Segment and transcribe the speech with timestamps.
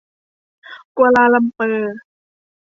[0.95, 1.95] กัวลาลัมเปอร์